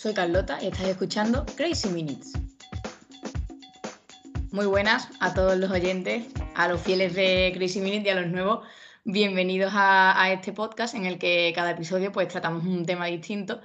[0.00, 2.32] soy Carlota y estáis escuchando Crazy Minutes.
[4.50, 8.30] Muy buenas a todos los oyentes, a los fieles de Crazy Minutes y a los
[8.30, 8.66] nuevos.
[9.04, 13.60] Bienvenidos a, este podcast en el que cada episodio pues tratamos un tema distinto.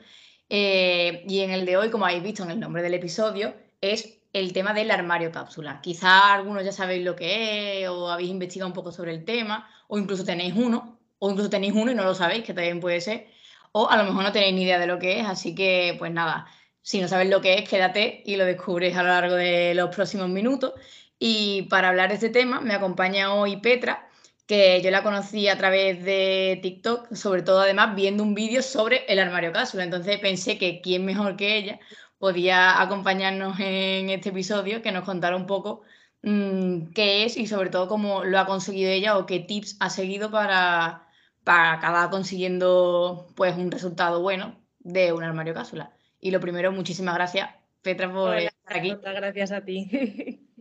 [0.50, 4.20] Eh, y en el de hoy, como habéis visto en el nombre del episodio, es
[4.33, 5.79] el tema del armario cápsula.
[5.79, 9.70] Quizá algunos ya sabéis lo que es o habéis investigado un poco sobre el tema
[9.88, 12.99] o incluso tenéis uno o incluso tenéis uno y no lo sabéis, que también puede
[12.99, 13.33] ser
[13.78, 16.09] o a lo mejor no tenéis ni idea de lo que es, así que pues
[16.09, 16.48] nada,
[16.81, 19.94] si no sabes lo que es, quédate y lo descubres a lo largo de los
[19.94, 20.73] próximos minutos.
[21.20, 24.08] Y para hablar de este tema me acompaña hoy Petra,
[24.48, 29.05] que yo la conocí a través de TikTok, sobre todo además viendo un vídeo sobre
[29.12, 29.84] el armario cápsula.
[29.84, 31.80] Entonces pensé que quién mejor que ella
[32.18, 35.82] podía acompañarnos en este episodio, que nos contara un poco
[36.21, 39.90] mmm, qué es y sobre todo cómo lo ha conseguido ella o qué tips ha
[39.90, 41.05] seguido para,
[41.45, 45.94] para acabar consiguiendo pues un resultado bueno de un armario cápsula.
[46.20, 47.49] Y lo primero, muchísimas gracias,
[47.82, 48.91] Petra, por estar aquí.
[48.91, 50.41] Muchas gracias a ti.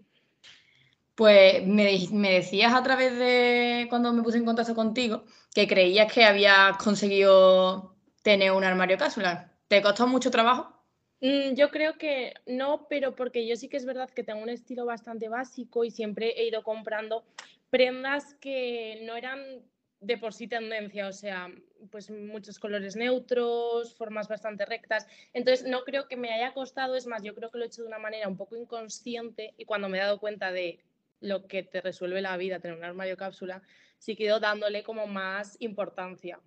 [1.16, 5.22] Pues me, me, decías a través de cuando me puse en contacto contigo
[5.54, 9.52] que creías que habías conseguido tener un armario cápsula.
[9.68, 10.74] ¿Te costó mucho trabajo?
[11.20, 14.48] Mm, yo creo que no, pero porque yo sí que es verdad que tengo un
[14.48, 17.22] estilo bastante básico y siempre he ido comprando
[17.70, 19.62] prendas que no eran
[20.06, 21.48] de por sí tendencia, o sea,
[21.90, 25.06] pues muchos colores neutros, formas bastante rectas.
[25.32, 27.82] Entonces, no creo que me haya costado, es más, yo creo que lo he hecho
[27.82, 30.80] de una manera un poco inconsciente y cuando me he dado cuenta de
[31.20, 33.62] lo que te resuelve la vida tener un armario cápsula,
[33.98, 36.38] sí quedo dándole como más importancia,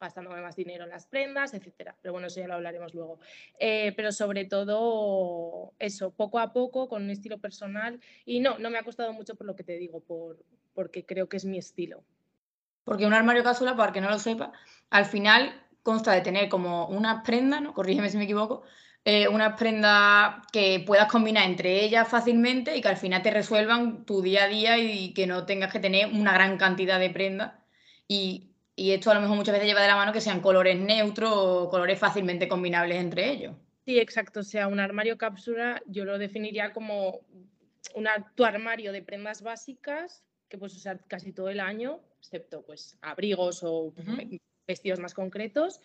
[0.00, 1.96] gastándome más dinero en las prendas, etcétera.
[2.00, 3.18] Pero bueno, eso ya lo hablaremos luego.
[3.58, 8.00] Eh, pero sobre todo eso, poco a poco, con un estilo personal.
[8.24, 10.44] Y no, no me ha costado mucho por lo que te digo, por,
[10.74, 12.04] porque creo que es mi estilo.
[12.84, 14.52] Porque un armario cápsula, para que no lo sepa,
[14.90, 15.52] al final
[15.82, 17.74] consta de tener como unas prendas, ¿no?
[17.74, 18.62] corrígeme si me equivoco,
[19.04, 24.04] eh, unas prendas que puedas combinar entre ellas fácilmente y que al final te resuelvan
[24.04, 27.52] tu día a día y que no tengas que tener una gran cantidad de prendas.
[28.06, 30.78] Y, y esto a lo mejor muchas veces lleva de la mano que sean colores
[30.78, 33.56] neutros o colores fácilmente combinables entre ellos.
[33.84, 34.40] Sí, exacto.
[34.40, 37.20] O sea, un armario cápsula yo lo definiría como
[37.94, 42.96] una, tu armario de prendas básicas que puedes usar casi todo el año, excepto pues
[43.02, 43.92] abrigos o
[44.66, 45.80] vestidos más concretos,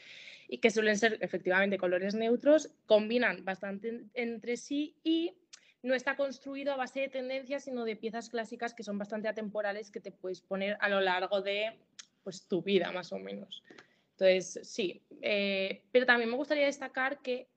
[0.48, 5.34] y que suelen ser efectivamente colores neutros, combinan bastante entre sí y
[5.82, 9.92] no está construido a base de tendencias, sino de piezas clásicas que son bastante atemporales
[9.92, 11.78] que te puedes poner a lo largo de
[12.24, 13.64] pues, tu vida, más o menos.
[14.12, 17.48] Entonces, sí, eh, pero también me gustaría destacar que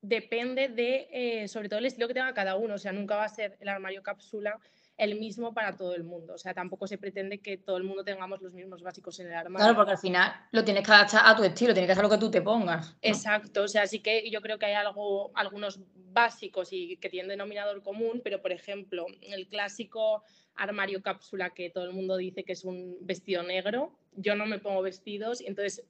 [0.00, 2.74] depende de, eh, sobre todo, el estilo que tenga cada uno.
[2.74, 4.58] O sea, nunca va a ser el armario cápsula
[4.96, 6.34] el mismo para todo el mundo.
[6.34, 9.34] O sea, tampoco se pretende que todo el mundo tengamos los mismos básicos en el
[9.34, 9.64] armario.
[9.64, 12.10] Claro, porque al final lo tienes que adaptar a tu estilo, tienes que hacer lo
[12.10, 12.96] que tú te pongas.
[13.02, 17.30] Exacto, o sea, sí que yo creo que hay algo, algunos básicos y que tienen
[17.30, 20.22] denominador común, pero por ejemplo, el clásico
[20.54, 24.58] armario cápsula que todo el mundo dice que es un vestido negro, yo no me
[24.58, 25.84] pongo vestidos y entonces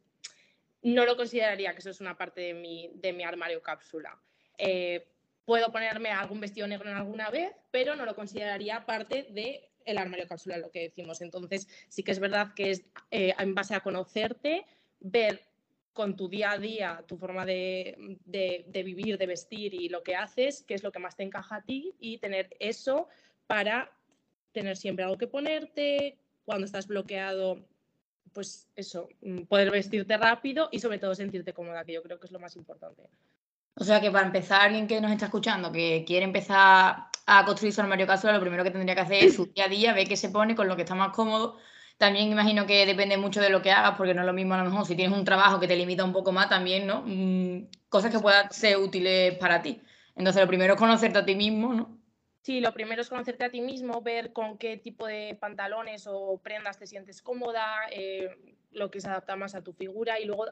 [0.83, 4.19] no lo consideraría que eso es una parte de mi, de mi armario cápsula.
[4.59, 5.07] Eh,
[5.45, 9.99] Puedo ponerme algún vestido negro en alguna vez, pero no lo consideraría parte del el
[9.99, 11.21] armario cápsula, lo que decimos.
[11.21, 14.65] Entonces, sí que es verdad que es eh, en base a conocerte,
[15.01, 15.41] ver
[15.93, 20.17] con tu día a día, tu forma de, de, vivir, de vestir y lo que
[20.17, 23.09] haces, qué es lo que más te encaja a ti y tener eso
[23.47, 23.91] para
[24.53, 27.67] tener siempre algo que ponerte, cuando estás bloqueado,
[28.33, 32.27] pues eso, mm, poder vestirte rápido y sobre todo sentirte cómoda, que yo creo que
[32.27, 33.03] es lo más importante.
[33.75, 37.73] O sea que para empezar, alguien que nos está escuchando, que quiere empezar a construir
[37.73, 40.09] su armario cápsula, lo primero que tendría que hacer es su día a día, ver
[40.09, 41.59] qué se pone con lo que está más cómodo.
[41.97, 44.59] También imagino que depende mucho de lo que hagas, porque no es lo mismo a
[44.59, 47.03] lo mejor si tienes un trabajo que te limita un poco más también, ¿no?
[47.07, 49.81] Mm, cosas que puedan ser útiles para ti.
[50.17, 51.99] Entonces, lo primero es conocerte a ti mismo, ¿no?
[52.43, 56.41] Sí, lo primero es conocerte a ti mismo, ver con qué tipo de pantalones o
[56.43, 58.31] prendas te sientes cómoda, eh,
[58.73, 60.47] lo que se adapta más a tu figura y luego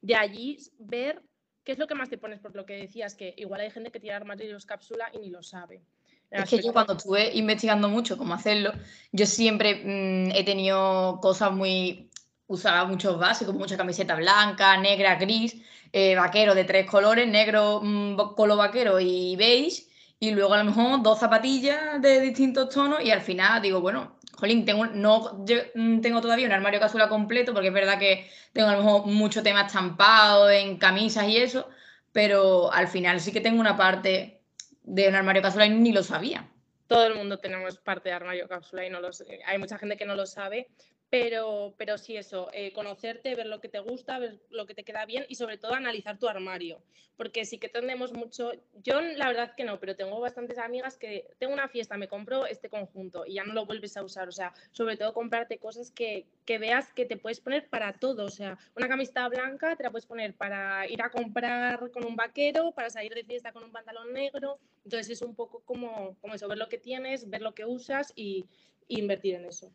[0.00, 1.22] de allí ver
[1.68, 2.40] ¿Qué es lo que más te pones?
[2.40, 5.42] Por lo que decías, que igual hay gente que tiene armarios cápsula y ni lo
[5.42, 5.82] sabe.
[6.30, 8.72] Es que yo cuando estuve investigando mucho cómo hacerlo,
[9.12, 12.08] yo siempre mm, he tenido cosas muy...
[12.46, 15.56] Usaba muchos básicos, mucha camiseta blanca, negra, gris,
[15.92, 19.88] eh, vaquero de tres colores, negro, mm, color vaquero y beige,
[20.18, 24.17] y luego a lo mejor dos zapatillas de distintos tonos y al final digo, bueno,
[24.38, 25.44] jolín, tengo, no
[25.74, 29.06] mm, tengo todavía un armario cápsula completo porque es verdad que tengo a lo mejor
[29.06, 31.68] mucho tema estampado en camisas y eso,
[32.12, 34.40] pero al final sí que tengo una parte
[34.84, 36.48] de un armario cápsula y ni lo sabía.
[36.86, 39.10] Todo el mundo tenemos parte de armario cápsula y no lo
[39.46, 40.68] Hay mucha gente que no lo sabe,
[41.10, 44.84] Pero, pero sí, eso, eh, conocerte, ver lo que te gusta, ver lo que te
[44.84, 46.82] queda bien y sobre todo analizar tu armario.
[47.16, 48.52] Porque sí que tendemos mucho,
[48.84, 52.46] yo la verdad que no, pero tengo bastantes amigas que tengo una fiesta, me compro
[52.46, 54.28] este conjunto y ya no lo vuelves a usar.
[54.28, 58.26] O sea, sobre todo comprarte cosas que, que veas que te puedes poner para todo.
[58.26, 62.16] O sea, una camiseta blanca te la puedes poner para ir a comprar con un
[62.16, 64.58] vaquero, para salir de fiesta con un pantalón negro.
[64.84, 68.12] Entonces es un poco como, como eso, ver lo que tienes, ver lo que usas
[68.14, 68.44] y
[68.88, 69.72] invertir en eso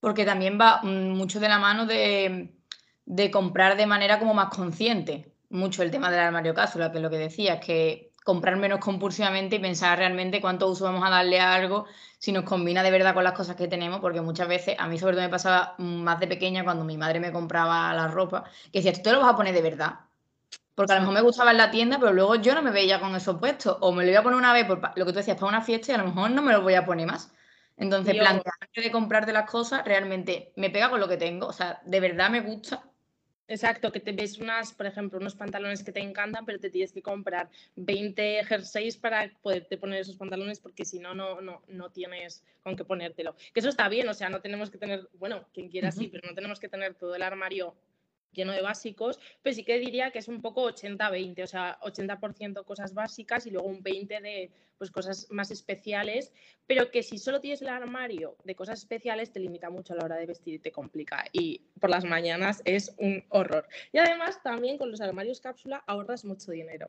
[0.00, 2.54] porque también va mm, mucho de la mano de,
[3.32, 5.34] comprar de manera como más consciente.
[5.50, 9.56] Mucho el tema del armario cápsula, que es lo que decías, que comprar menos compulsivamente
[9.56, 11.86] y pensar realmente cuánto uso vamos a darle a algo,
[12.18, 14.98] si nos combina de verdad con las cosas que tenemos, porque muchas veces, a mí
[14.98, 18.80] sobre todo me pasaba más de pequeña cuando mi madre me compraba la ropa, que
[18.80, 20.00] decía, tú te lo vas a poner de verdad.
[20.74, 23.00] Porque a lo mejor me gustaba en la tienda, pero luego yo no me veía
[23.00, 23.78] con eso puesto.
[23.80, 25.60] O me lo iba a poner una vez, por lo que tú decías, para una
[25.60, 27.32] fiesta y a lo mejor no me lo voy a poner más.
[27.78, 28.20] Entonces, Yo...
[28.20, 31.46] plantearme de comprarte las cosas realmente me pega con lo que tengo.
[31.46, 32.84] O sea, de verdad me gusta.
[33.50, 36.92] Exacto, que te ves unas, por ejemplo, unos pantalones que te encantan, pero te tienes
[36.92, 41.90] que comprar 20 jerseys para poderte poner esos pantalones porque si no, no, no, no
[41.90, 43.34] tienes con qué ponértelo.
[43.54, 46.28] Que eso está bien, o sea, no tenemos que tener, bueno, quien quiera sí, pero
[46.28, 47.74] no tenemos que tener todo el armario
[48.32, 52.64] lleno de básicos, pero sí que diría que es un poco 80-20, o sea, 80%
[52.64, 56.32] cosas básicas y luego un 20% de pues, cosas más especiales,
[56.66, 60.04] pero que si solo tienes el armario de cosas especiales te limita mucho a la
[60.04, 63.66] hora de vestir y te complica y por las mañanas es un horror.
[63.92, 66.88] Y además también con los armarios cápsula ahorras mucho dinero.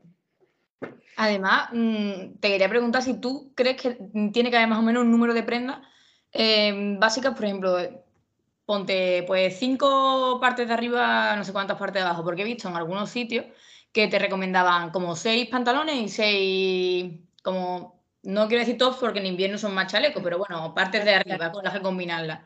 [1.18, 3.98] Además, mm, te quería preguntar si tú crees que
[4.32, 5.80] tiene que haber más o menos un número de prendas
[6.32, 7.78] eh, básicas, por ejemplo,
[8.70, 12.70] ponte pues cinco partes de arriba, no sé cuántas partes de abajo, porque he visto
[12.70, 13.46] en algunos sitios
[13.92, 19.26] que te recomendaban como seis pantalones y seis, como, no quiero decir tops porque en
[19.26, 22.42] invierno son más chalecos, pero bueno, partes de arriba con las que combinarlas.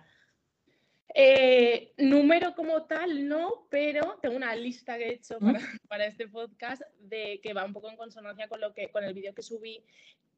[1.13, 5.59] Eh, número como tal, no, pero tengo una lista que he hecho para,
[5.89, 9.13] para, este podcast de que va un poco en consonancia con lo que con el
[9.13, 9.83] vídeo que subí,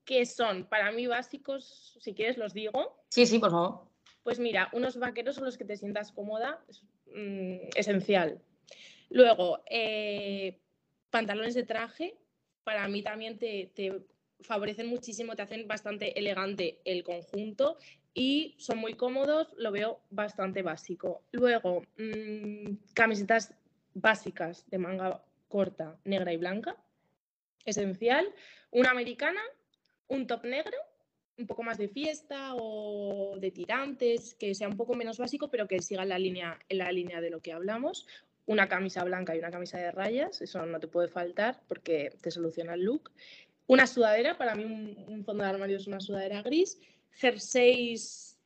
[0.04, 3.04] que son para mí básicos, si quieres los digo.
[3.10, 3.95] Sí, sí, por favor.
[4.26, 6.82] Pues mira, unos vaqueros son los que te sientas cómoda, es
[7.14, 8.42] mm, esencial.
[9.12, 10.58] Luego, eh,
[11.12, 12.18] pantalones de traje,
[12.64, 13.72] para mí también te,
[14.42, 17.78] favorecen muchísimo, te hacen bastante elegante el conjunto
[18.16, 21.22] y son muy cómodos, lo veo bastante básico.
[21.32, 23.54] Luego, mm, camisetas
[23.94, 26.76] básicas de manga corta, negra y blanca,
[27.64, 28.34] esencial.
[28.72, 29.42] Una americana,
[30.08, 30.78] un top negro
[31.38, 35.68] un poco más de fiesta o de tirantes, que sea un poco menos básico, pero
[35.68, 38.08] que siga en la línea, en la línea de lo que hablamos.
[38.46, 42.32] Una camisa blanca y una camisa de rayas, eso no te puede faltar porque te
[42.32, 43.12] soluciona el look.
[43.68, 46.80] Una sudadera, para mí un, fondo de armario es una sudadera gris.
[47.14, 48.38] Jerseys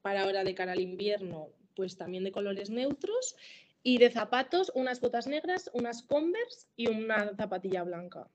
[0.00, 3.36] para ahora de cara al invierno, pues también de colores neutros.
[3.82, 8.28] Y de zapatos, unas botas negras, unas Converse y una zapatilla blanca.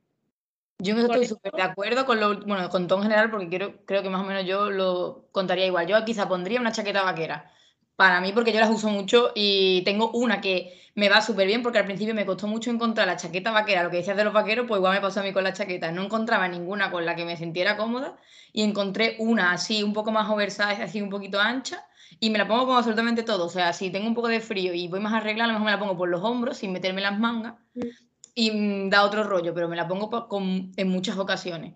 [0.84, 4.04] Yo estoy súper de acuerdo con lo, bueno, con todo en general, porque quiero, creo
[4.04, 5.88] que más o menos yo lo contaría igual.
[5.88, 7.52] Yo quizá pondría una chaqueta vaquera.
[7.96, 11.64] Para mí, porque yo las uso mucho y tengo una que me va súper bien,
[11.64, 13.84] porque al principio me costó mucho encontrar la chaqueta vaquera.
[13.84, 15.92] Lo que decías de los vaqueros, pues igual me pasó a mí con la chaqueta.
[15.92, 18.18] No encontraba ninguna con la que me sintiera cómoda
[18.52, 21.86] y encontré una así, un poco más oversize, así un poquito ancha.
[22.20, 23.46] Y me la pongo con absolutamente todo.
[23.46, 25.66] O sea, si tengo un poco de frío y voy más arreglada, a lo mejor
[25.66, 27.56] me la pongo por los hombros sin meterme las mangas.
[28.36, 30.28] Y mm, da otro rollo, pero me la pongo
[30.76, 31.74] en muchas ocasiones.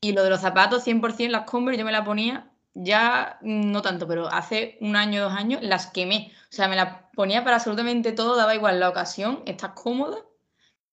[0.00, 3.82] Y lo de los zapatos, 100% las Converse, yo me la ponía ya mm, no
[3.82, 6.32] tanto, pero hace un año, dos años, las quemé.
[6.44, 10.18] O sea, me las ponía para absolutamente todo, daba igual la ocasión, estás cómoda.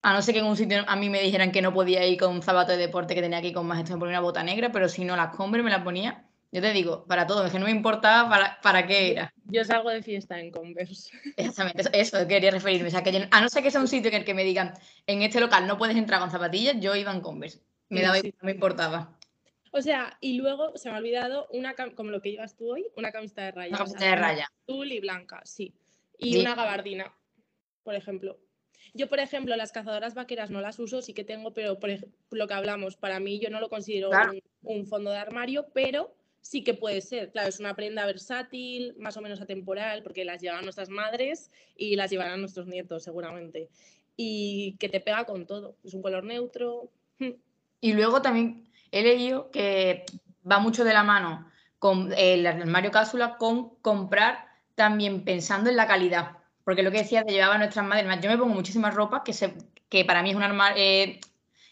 [0.01, 2.19] A no ser que en un sitio a mí me dijeran que no podía ir
[2.19, 4.22] con un zapato de deporte, que tenía que ir con más, esto me ponía una
[4.22, 7.45] bota negra, pero si no, las Converse me las ponía yo te digo, para todo,
[7.45, 9.33] es que no me importaba para, para qué era.
[9.43, 11.12] Yo salgo de fiesta en Converse.
[11.35, 12.88] Exactamente, eso, quería referirme.
[12.88, 14.74] O sea, que a no ser que sea un sitio en el que me digan,
[15.05, 17.59] en este local no puedes entrar con zapatillas, yo iba en Converse.
[17.89, 19.17] Me daba no me importaba.
[19.71, 22.88] O sea, y luego se me ha olvidado, una como lo que llevas tú hoy,
[22.95, 23.69] una camiseta de raya.
[23.69, 24.47] Una camiseta de raya.
[24.63, 25.74] Azul y blanca, sí.
[26.17, 27.13] Y una gabardina,
[27.83, 28.39] por ejemplo.
[28.93, 31.89] Yo, por ejemplo, las cazadoras vaqueras no las uso, sí que tengo, pero por
[32.31, 34.09] lo que hablamos, para mí yo no lo considero
[34.62, 37.31] un, fondo de armario, pero sí que puede ser.
[37.31, 41.95] Claro, es una prenda versátil, más o menos atemporal, porque las llevan nuestras madres y
[41.95, 43.67] las llevarán nuestros nietos seguramente.
[44.15, 45.75] Y que te pega con todo.
[45.83, 46.91] Es un color neutro.
[47.81, 50.05] Y luego también he leído que
[50.49, 51.49] va mucho de la mano
[51.79, 56.37] con el armario cápsula con comprar también pensando en la calidad.
[56.63, 59.55] Porque lo que decía de llevaba nuestras madres, yo me pongo muchísimas ropas que, se,
[59.89, 61.19] que para mí es un, armario, eh,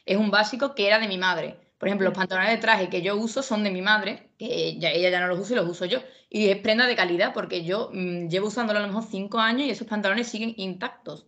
[0.05, 3.01] es un básico que era de mi madre Por ejemplo, los pantalones de traje que
[3.01, 5.69] yo uso son de mi madre, que ya, ella ya no los usa y los
[5.69, 5.99] uso yo.
[6.29, 9.67] Y es prenda de calidad porque yo mm, llevo usándolo a lo mejor cinco años
[9.67, 11.23] y esos pantalones siguen intactos.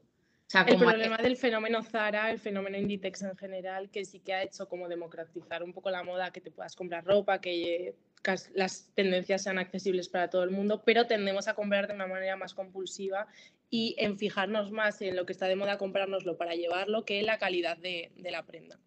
[0.48, 4.34] O sea, el problema del fenómeno Zara, el fenómeno Inditex en general, que sí que
[4.34, 7.96] ha hecho como democratizar un poco la moda, que te puedas comprar ropa, que
[8.54, 12.38] las tendencias sean accesibles para todo el mundo, pero tendemos a comprar de una manera
[12.38, 13.28] más compulsiva
[13.70, 17.26] y en fijarnos más en lo que está de moda, comprárnoslo para llevarlo, que en
[17.26, 18.80] la calidad de, la prenda.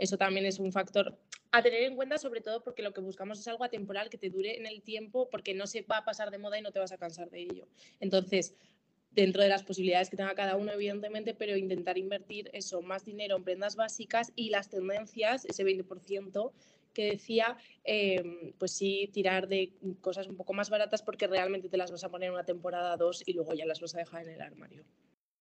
[0.00, 1.18] Eso también es un factor
[1.52, 4.30] a tener en cuenta, sobre todo porque lo que buscamos es algo atemporal que te
[4.30, 6.78] dure en el tiempo, porque no se va a pasar de moda y no te
[6.78, 7.68] vas a cansar de ello.
[8.00, 8.54] Entonces,
[9.10, 13.36] dentro de las posibilidades que tenga cada uno, evidentemente, pero intentar invertir eso, más dinero
[13.36, 16.52] en prendas básicas y las tendencias, ese 20%,
[16.94, 21.76] que decía, em, pues sí, tirar de cosas un poco más baratas porque realmente te
[21.76, 24.30] las vas a poner una temporada dos y luego ya las vas a dejar en
[24.30, 24.82] el armario.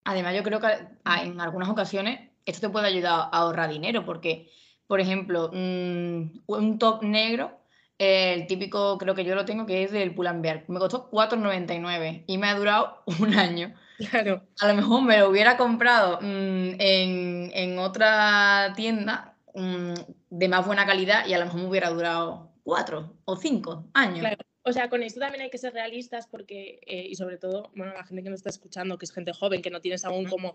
[0.03, 4.49] Además, yo creo que en algunas ocasiones esto te puede ayudar a ahorrar dinero porque,
[4.87, 7.57] por ejemplo, mm, un top negro,
[7.97, 12.37] el típico, creo que yo lo tengo, que es del Pull&Bear, me costó 4,99 y
[12.37, 13.73] me ha durado un año.
[14.09, 14.43] Claro.
[14.61, 19.93] A lo mejor me lo hubiera comprado mm, en, en, otra tienda Mm,
[20.29, 24.25] de más buena calidad y a lo mejor me hubiera durado cuatro o cinco años.
[24.69, 27.91] O sea, con esto también hay que ser realistas porque, eh, y sobre todo, bueno,
[27.91, 30.53] la gente que nos está escuchando, que es gente joven, que no tienes aún como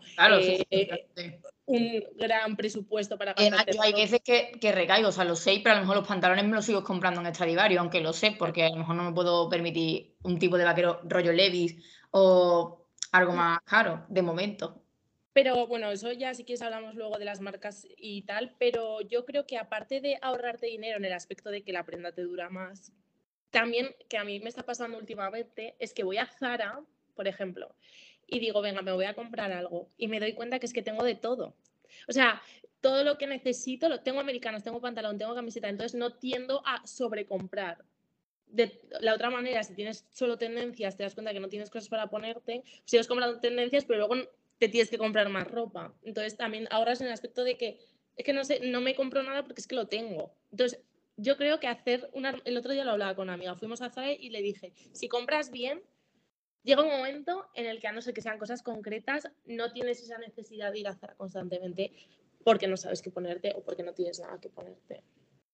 [0.71, 1.09] eh,
[1.67, 3.67] un gran presupuesto para gastar.
[3.81, 6.45] hay veces que, que, recaigo, o sea, lo sé, pero a lo mejor los pantalones
[6.45, 9.13] me los sigo comprando en Extradivario, aunque lo sé, porque a lo mejor no me
[9.13, 11.75] puedo permitir un tipo de vaquero rollo Levis
[12.13, 13.37] o algo mm.
[13.37, 14.81] más caro, de momento.
[15.33, 19.25] Pero bueno, eso ya si quieres hablamos luego de las marcas y tal, pero yo
[19.25, 22.49] creo que aparte de ahorrarte dinero en el aspecto de que la prenda te dura
[22.49, 22.93] más,
[23.55, 26.81] también que a mí me está pasando últimamente es que voy a Zara,
[27.15, 27.73] por ejemplo,
[28.27, 30.83] y digo, venga, me voy a comprar algo y me doy cuenta que es que
[30.83, 31.55] tengo de todo.
[32.09, 32.43] O sea,
[32.81, 36.85] todo lo que necesito, lo tengo americanos, tengo pantalón, tengo camiseta, entonces no tiendo a
[36.85, 37.85] sobrecomprar.
[38.49, 41.89] De la otra manera, si tienes solo tendencias, te das cuenta que no tienes cosas
[41.89, 45.95] para ponerte, sigues comprando tendencias, pero luego te tienes que comprar más ropa.
[46.03, 47.79] Entonces también ahorras en el aspecto de que
[48.17, 50.35] es que no sé, no me compro nada porque es que lo tengo.
[50.51, 50.81] Entonces,
[51.17, 53.91] yo creo que hacer una, el otro día lo hablaba con una amiga, fuimos a
[53.91, 55.83] Zara y le dije, si compras bien,
[56.63, 60.03] llega un momento en el que a no ser que sean cosas concretas, no tienes
[60.03, 61.93] esa necesidad de ir a Zara constantemente
[62.45, 65.03] porque no sabes qué ponerte o porque no tienes nada que ponerte.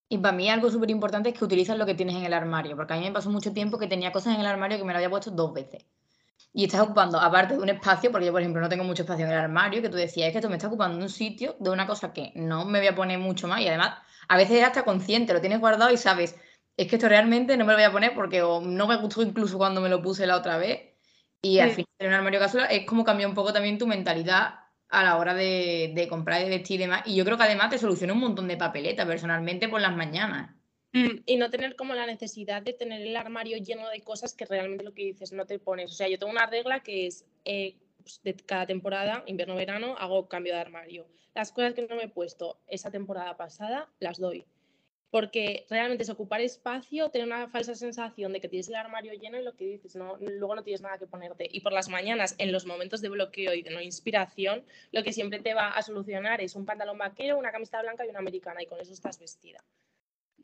[0.08, 2.74] Y para mí algo súper importante es que utilizas lo que tienes en el armario,
[2.74, 4.92] porque a mí me pasó mucho tiempo que tenía cosas en el armario que me
[4.92, 5.86] lo había puesto dos veces
[6.52, 9.24] y estás ocupando, aparte de un espacio, porque yo, por ejemplo, no tengo mucho espacio
[9.24, 11.70] en el armario, que tú decías, es que tú me estás ocupando un sitio de
[11.70, 14.64] una cosa que no me voy a poner mucho más y además a veces es
[14.64, 16.36] hasta consciente, lo tienes guardado y sabes,
[16.76, 19.58] es que esto realmente no me lo voy a poner porque no me gustó incluso
[19.58, 20.94] cuando me lo puse la otra vez
[21.42, 24.54] y al final tener un armario casual es como cambiar un poco también tu mentalidad
[24.88, 27.02] a la hora de, de comprar y de vestir y demás.
[27.06, 30.59] Y yo creo que además te soluciona un montón de papeleta personalmente por las mañanas.
[30.92, 34.44] Mm, y no tener como la necesidad de tener el armario lleno de cosas que
[34.44, 35.92] realmente lo que dices no te pones.
[35.92, 40.28] O sea, yo tengo una regla que es eh, pues, de cada temporada, invierno-verano, hago
[40.28, 41.06] cambio de armario.
[41.34, 44.44] Las cosas que no me he puesto esa temporada pasada, las doy.
[45.12, 49.38] Porque realmente es ocupar espacio, tener una falsa sensación de que tienes el armario lleno
[49.38, 51.48] y lo que dices, no, luego no tienes nada que ponerte.
[51.50, 55.12] Y por las mañanas, en los momentos de bloqueo y de no inspiración, lo que
[55.12, 58.62] siempre te va a solucionar es un pantalón vaquero, una camiseta blanca y una americana,
[58.62, 59.64] y con eso estás vestida.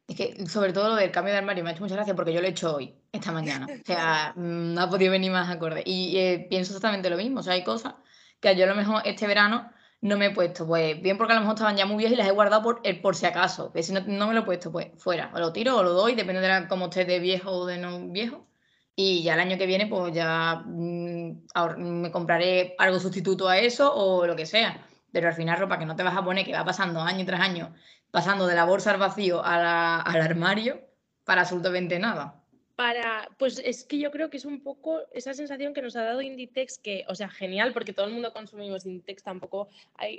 [0.09, 2.33] Es que sobre todo lo del cambio de armario me ha hecho mucha gracia porque
[2.33, 3.67] yo lo he hecho hoy, esta mañana.
[3.67, 5.83] O sea, mm, no ha podido venir más acorde.
[5.85, 7.41] Y eh, pienso exactamente lo mismo.
[7.41, 7.95] O sea, hay cosas
[8.41, 9.69] que yo a lo mejor este verano
[10.01, 10.67] no me he puesto.
[10.67, 12.81] Pues bien porque a lo mejor estaban ya muy viejas y las he guardado por,
[12.85, 13.73] el, por si acaso.
[13.73, 15.33] Que si no, no, me lo he puesto, pues fuera.
[15.35, 18.09] O lo tiro o lo doy, depende de cómo esté de viejo o de no
[18.09, 18.47] viejo.
[18.95, 21.47] Y ya el año que viene, pues ya mm,
[21.79, 24.87] me compraré algo sustituto a eso o lo que sea.
[25.13, 27.41] Pero al final ropa que no te vas a poner, que va pasando año tras
[27.41, 27.75] año
[28.11, 30.81] pasando de la bolsa al vacío al armario
[31.25, 32.43] para absolutamente nada.
[32.75, 36.03] Para, pues es que yo creo que es un poco esa sensación que nos ha
[36.03, 39.69] dado Inditex, que, o sea, genial, porque todo el mundo consumimos Inditex, tampoco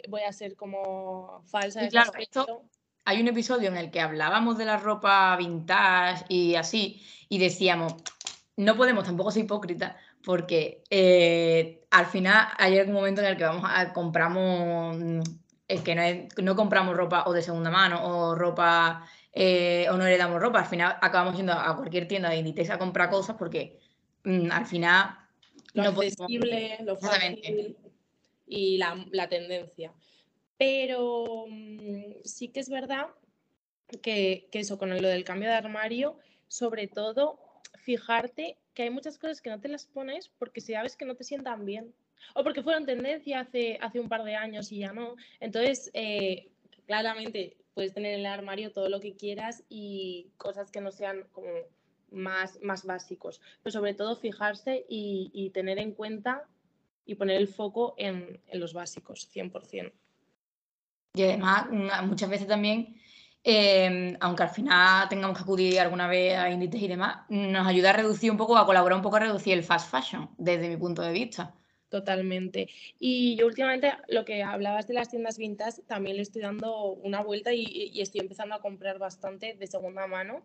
[0.10, 1.88] voy a ser como falsa.
[1.88, 2.12] claro,
[3.06, 7.96] hay un episodio en el que hablábamos de la ropa vintage y así, y decíamos,
[8.58, 9.96] no podemos tampoco ser hipócritas,
[10.28, 15.24] porque eh, al final hay algún momento en el que vamos a compramos
[15.70, 20.42] es que no, compramos ropa o de segunda mano o ropa eh, o no heredamos
[20.42, 23.80] ropa, al final acabamos yendo a cualquier tienda de Inditex a comprar cosas porque
[24.26, 25.16] mm, al final
[25.74, 27.78] lo no accesible, lo fácil
[28.48, 29.94] y la, tendencia.
[30.58, 33.08] Pero mm, sí que es verdad
[34.02, 36.20] que, que eso, con lo del cambio de armario,
[36.50, 37.40] sobre todo
[37.78, 41.24] fijarte que hay muchas cosas que no te las pones porque sabes que no te
[41.24, 41.96] sientan bien
[42.36, 45.16] o porque fueron tendencia hace, hace un par de años y ya no.
[45.40, 46.52] Entonces, eh,
[46.86, 51.24] claramente puedes tener en el armario todo lo que quieras y cosas que no sean
[51.32, 51.50] como
[52.12, 56.48] más, más básicos, pero sobre todo fijarse y, tener en cuenta
[57.04, 59.92] y poner el foco en, los básicos, 100%.
[61.16, 61.66] Y además,
[62.06, 62.96] muchas veces también,
[63.44, 67.92] em, aunque al final tengamos que acudir alguna vez a índices y demás, nos ayuda
[67.92, 70.78] a reducir un poco, a colaborar un poco a reducir el fast fashion, desde mi
[70.78, 71.54] punto de vista.
[71.90, 72.68] Totalmente.
[73.00, 77.22] Y yo últimamente lo que hablabas de las tiendas vintage, también le estoy dando una
[77.22, 80.44] vuelta y, estoy empezando a comprar bastante de segunda mano.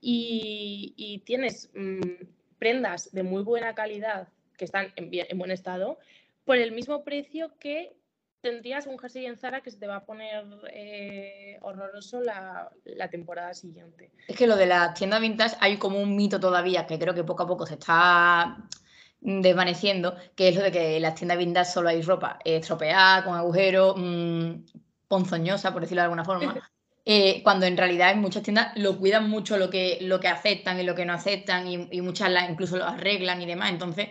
[0.00, 2.24] Y, tienes mm,
[2.58, 5.98] prendas de muy buena calidad que están en, en, buen estado
[6.44, 7.92] por el mismo precio que
[8.40, 13.08] tendrías un jersey en Zara que se te va a poner eh, horroroso la, la,
[13.08, 14.10] temporada siguiente.
[14.26, 17.24] Es que lo de las tiendas vintage hay como un mito todavía que creo que
[17.24, 18.56] poco a poco se está
[19.20, 23.34] desvaneciendo, que es lo de que en las tiendas vintage solo hay ropa estropeada, con
[23.34, 24.52] agujeros, mmm,
[25.08, 26.54] ponzoñosa, por decirlo de alguna forma.
[27.06, 30.78] Eh, cuando en realidad en muchas tiendas lo cuidan mucho lo que, lo que aceptan
[30.78, 33.70] y lo que no aceptan y, muchas incluso lo arreglan y demás.
[33.70, 34.10] Entonces,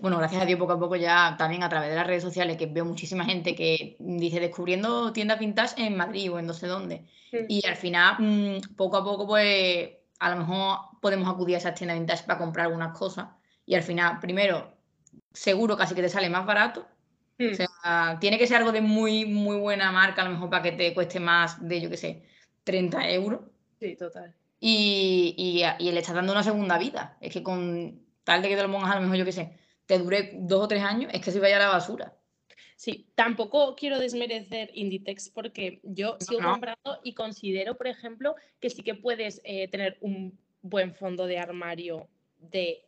[0.00, 2.56] bueno, gracias a Dios poco a poco ya también a través de las redes sociales
[2.56, 6.66] que veo muchísima gente que dice descubriendo tiendas vintage en Madrid o en no sé
[6.66, 7.04] dónde.
[7.48, 11.74] Y al final, mm, poco a poco, pues a lo mejor podemos acudir a esas
[11.74, 13.28] tiendas vintage para comprar algunas cosas
[13.66, 14.72] y al final, primero,
[15.32, 16.86] seguro casi que te sale más barato.
[17.38, 20.62] O sea, tiene que ser algo de muy, muy buena marca, a lo mejor para
[20.62, 22.22] que te cueste más de, yo qué sé,
[22.64, 23.40] 30 euros.
[23.78, 24.34] Sí, total.
[24.58, 27.16] Y, y, le estás dando una segunda vida.
[27.20, 29.56] Es que con tal de que te lo pongas a lo mejor, yo qué sé,
[29.90, 32.16] te dure dos o tres años, es que se vaya a la basura.
[32.76, 38.84] Sí, tampoco quiero desmerecer Inditex porque yo sigo comprando y considero, por ejemplo, que sí
[38.84, 42.86] que puedes eh, tener un buen fondo de armario de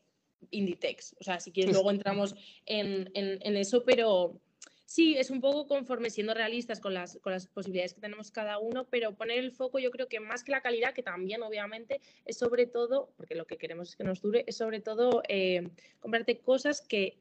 [0.53, 1.17] Inditex.
[1.19, 3.11] O sea, si quieres, luego entramos en,
[3.57, 4.41] eso, pero
[4.85, 8.59] sí, es un poco conforme siendo realistas con las, con las posibilidades que tenemos cada
[8.59, 12.01] uno, pero poner el foco yo creo que más que la calidad, que también obviamente
[12.25, 15.71] es sobre todo, porque lo que queremos es que nos dure, es sobre todo eh,
[16.01, 17.19] comprarte cosas que,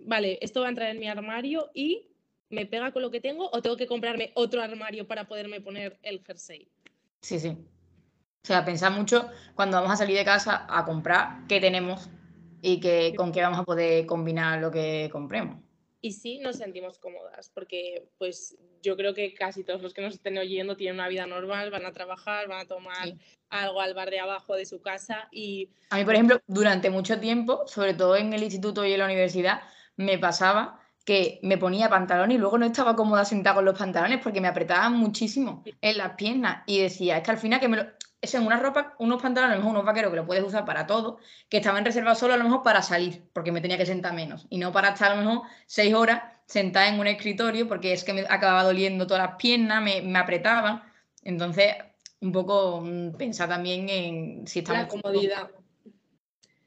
[0.00, 2.08] vale, esto va a entrar en mi armario y
[2.50, 5.98] me pega con lo que tengo o tengo que comprarme otro armario para poderme poner
[6.02, 6.68] el jersey.
[7.20, 7.48] Sí, sí.
[7.48, 12.08] O sea, pensar mucho cuando vamos a salir de casa a comprar qué tenemos
[12.62, 15.65] y que con qué vamos a poder combinar lo que compremos.
[16.06, 20.14] Y sí nos sentimos cómodas, porque pues yo creo que casi todos los que nos
[20.14, 23.12] estén oyendo tienen una vida normal, van a trabajar, van a tomar
[23.48, 25.68] algo al bar de abajo de su casa y...
[25.90, 29.06] A mí, por ejemplo, durante mucho tiempo, sobre todo en el instituto y en la
[29.06, 29.62] universidad,
[29.96, 34.20] me pasaba que me ponía pantalón y luego no estaba cómoda sentada con los pantalones
[34.22, 37.78] porque me apretaban muchísimo en las piernas y decía, es que al final que me
[37.78, 37.86] lo
[38.20, 41.58] eso en una ropa, unos pantalones, unos vaqueros que lo puedes usar para todo, que
[41.58, 44.58] estaban reservados solo a lo mejor para salir, porque me tenía que sentar menos, y
[44.58, 48.12] no para estar a lo mejor seis horas sentada en un escritorio, porque es que
[48.12, 50.82] me acababa doliendo todas las piernas, me, me apretaban.
[51.22, 51.74] Entonces,
[52.20, 54.82] un poco mm, pensar también en si estamos...
[54.82, 55.50] La comodidad.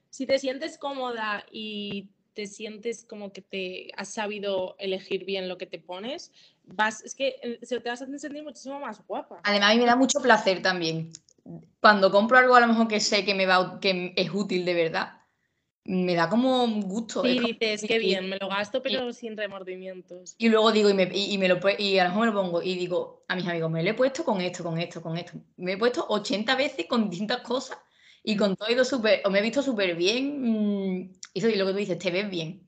[0.09, 5.57] Si te sientes cómoda y te sientes como que te has sabido elegir bien lo
[5.57, 6.31] que te pones,
[6.65, 9.39] vas, es que eh, se te vas a sentir muchísimo más guapa.
[9.43, 11.11] Además, a mí me da mucho placer también
[11.79, 14.73] cuando compro algo a lo mejor que sé que me va que es útil de
[14.73, 15.19] verdad,
[15.85, 17.23] me da como un gusto.
[17.23, 20.35] Sí, dices, qué bien, me lo gasto, pero sin remordimientos.
[20.37, 22.61] Y luego digo, y, me, y, me lo, y a lo mejor me lo pongo
[22.61, 25.33] y digo a mis amigos, me lo he puesto con esto, con esto, con esto.
[25.57, 27.79] Me he puesto 80 veces con distintas cosas
[28.23, 30.41] y con todo ido súper, o me he visto súper bien.
[30.41, 32.67] Mm, y eso es lo que tú dices, te ves bien.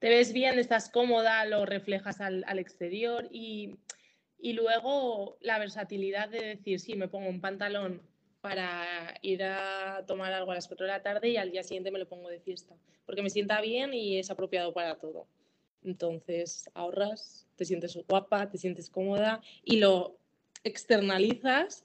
[0.00, 3.76] Te ves bien, estás cómoda, lo reflejas al, al exterior y
[4.42, 8.00] y luego la versatilidad de decir, sí, me pongo un pantalón
[8.40, 11.90] para ir a tomar algo a las 4 de la tarde y al día siguiente
[11.90, 12.74] me lo pongo de fiesta,
[13.04, 15.26] porque me sienta bien y es apropiado para todo.
[15.82, 20.16] Entonces ahorras, te sientes guapa, te sientes cómoda y lo
[20.64, 21.84] externalizas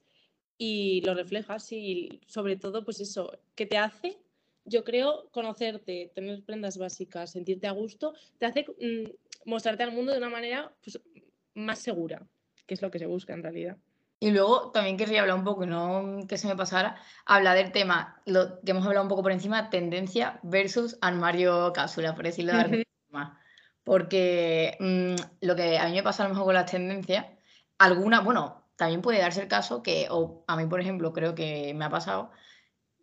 [0.57, 4.17] y lo reflejas y sobre todo pues eso, que te hace,
[4.63, 9.09] yo creo, conocerte, tener prendas básicas, sentirte a gusto, te hace mm,
[9.45, 10.99] mostrarte al mundo de una manera pues,
[11.53, 12.25] más segura
[12.65, 13.77] que es lo que se busca en realidad.
[14.19, 18.21] Y luego también querría hablar un poco, no que se me pasara, hablar del tema,
[18.25, 22.59] lo que hemos hablado un poco por encima, tendencia versus armario cápsula, por decirlo de
[22.59, 23.39] alguna forma.
[23.83, 27.25] Porque mm, lo que a mí me pasa a lo mejor con las tendencias,
[27.77, 31.73] alguna, bueno, también puede darse el caso que, o a mí por ejemplo creo que
[31.75, 32.31] me ha pasado,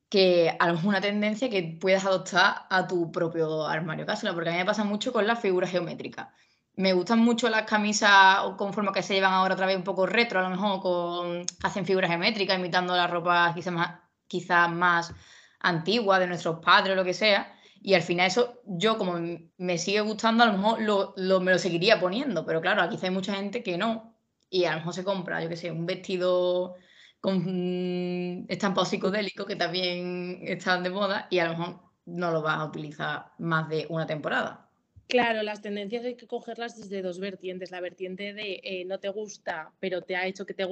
[0.09, 4.51] que a lo mejor una tendencia que puedas adoptar a tu propio armario cápsula, porque
[4.51, 6.29] a mí me pasa mucho con las figuras geométricas
[6.77, 10.07] me gustan mucho las camisas con forma que se llevan ahora otra vez un poco
[10.07, 15.15] retro, a lo mejor con hacen figuras geométricas, imitando la ropa quizás más, quizás más
[15.61, 17.55] antigua de nuestros padres o lo que sea.
[17.83, 19.15] Y al final eso, yo como
[19.59, 20.81] me sigue gustando, a lo mejor
[21.17, 22.47] lo, me lo seguiría poniendo.
[22.47, 24.17] Pero claro, aquí hay mucha gente que no.
[24.51, 26.77] y a lo mejor se compra, yo qué sé, un vestido
[27.21, 32.43] con mm, estampado psicodélico que también están de moda y a lo mejor no lo
[32.43, 34.62] vas a utilizar más de una temporada.
[35.09, 37.71] Claro, las tendencias hay que cogerlas desde dos vertientes.
[37.71, 40.67] La vertiente de eh, no te gusta, pero te ha hecho que te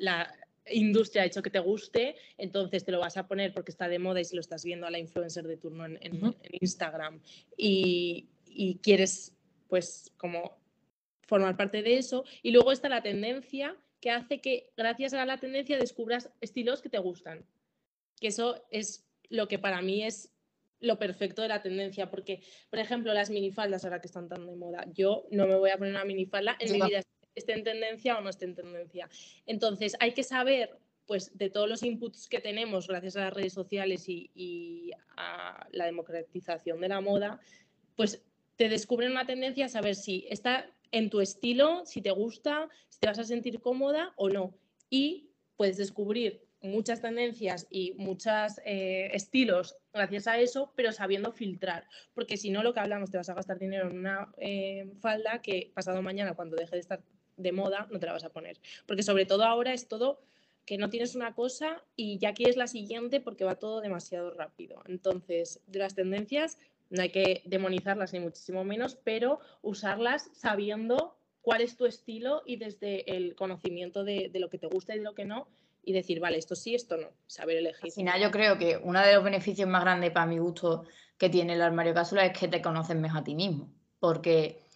[0.00, 0.32] la
[0.70, 3.98] industria ha hecho que te guste, entonces te lo vas a poner porque está de
[3.98, 7.20] moda y si lo estás viendo a la influencer de turno en, Instagram
[7.56, 9.32] y, y, quieres
[9.68, 10.58] pues como
[11.22, 12.24] formar parte de eso.
[12.42, 16.88] Y luego está la tendencia que hace que gracias a la tendencia descubras estilos que
[16.88, 17.44] te gustan.
[18.20, 20.30] Que eso es lo que para mí es
[20.80, 24.56] lo perfecto de la tendencia, porque, por ejemplo, las minifaldas ahora que están tan de
[24.56, 27.02] moda, yo no me voy a poner una minifalda en mi vida,
[27.34, 29.08] esté en tendencia o no esté en tendencia.
[29.46, 33.52] Entonces, hay que saber, pues, de todos los inputs que tenemos gracias a las redes
[33.52, 37.40] sociales y, y a la democratización de la moda,
[37.94, 38.22] pues
[38.56, 43.00] te descubren una tendencia a saber si está en tu estilo, si te gusta, si
[43.00, 44.54] te vas a sentir cómoda o no.
[44.88, 51.86] Y puedes descubrir muchas tendencias y muchos eh, estilos gracias a eso, pero sabiendo filtrar.
[52.14, 55.40] Porque si no, lo que hablamos, te vas a gastar dinero en una eh, falda
[55.42, 57.02] que pasado mañana, cuando deje de estar
[57.36, 58.58] de moda, no te la vas a poner.
[58.86, 60.20] Porque sobre todo ahora es todo
[60.64, 64.82] que no tienes una cosa y ya quieres la siguiente porque va todo demasiado rápido.
[64.86, 66.58] Entonces, de las tendencias
[66.90, 72.56] no hay que demonizarlas ni muchísimo menos, pero usarlas sabiendo cuál es tu estilo y
[72.56, 75.48] desde el conocimiento de, lo que te gusta y de lo que no,
[75.86, 77.84] y decir, vale, esto sí, esto no, saber elegir.
[77.84, 80.84] Al final yo creo que uno de los beneficios más grandes para mi gusto
[81.16, 83.70] que tiene el armario cápsula es que te conoces mejor a ti mismo,
[84.00, 84.66] porque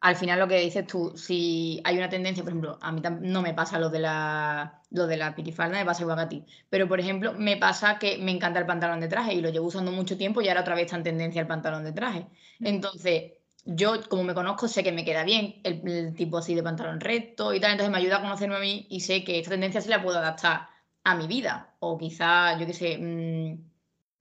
[0.00, 3.42] al final lo que dices tú, si hay una tendencia, por ejemplo, a mí no
[3.42, 6.88] me pasa lo de la, lo de la pirifalda, me pasa igual a ti, pero
[6.88, 9.92] por ejemplo, me pasa que me encanta el pantalón de traje y lo llevo usando
[9.92, 12.26] mucho tiempo y ahora otra vez está en tendencia el pantalón de traje.
[12.58, 12.66] Mm.
[12.66, 13.32] Entonces,
[13.64, 17.54] yo como me conozco, sé que me queda bien el, tipo así de pantalón recto
[17.54, 19.88] y tal, entonces me ayuda a conocerme a mí y sé que esta tendencia sí
[19.88, 20.68] la puedo adaptar
[21.04, 23.70] a mi vida, o quizá, yo qué sé, mm,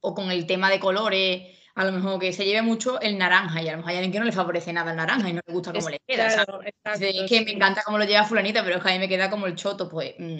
[0.02, 3.62] o con el tema de colores a lo mejor que se lleve mucho el naranja
[3.62, 5.42] y a lo mejor hay alguien que no le favorece nada el naranja y no
[5.46, 6.46] le gusta cómo le queda.
[6.94, 9.30] es que me encanta cómo lo lleva fulanita, pero es que a mí me queda
[9.30, 10.14] como el choto, pues.
[10.20, 10.40] Mm.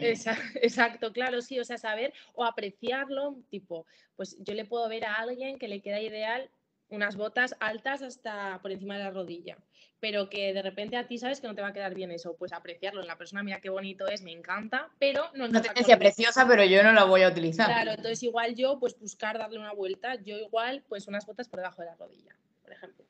[0.62, 5.16] Exacto, claro, sí, o sea, saber o apreciarlo, tipo, pues yo le puedo ver a
[5.16, 6.50] alguien que le queda ideal
[6.94, 9.58] unas botas altas hasta por encima de la rodilla
[10.04, 12.36] pero que de repente a ti sabes que no te va a quedar bien eso,
[12.38, 15.98] pues apreciarlo en la persona, mira qué bonito es, me encanta, pero no Una tendencia
[15.98, 17.68] preciosa, pero yo no la voy a utilizar.
[17.68, 21.62] Claro, entonces igual yo pues buscar darle una vuelta, yo igual pues unas botas por
[21.62, 23.06] debajo de la rodilla, por ejemplo.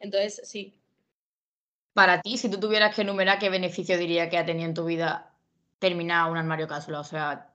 [0.00, 0.74] Entonces, sí.
[1.94, 4.84] Para ti, si tú tuvieras que enumerar qué beneficio diría que ha tenido en tu
[4.84, 5.32] vida
[5.78, 7.47] terminar un armario cápsula, o sea,